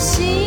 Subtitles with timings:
[0.00, 0.39] sim.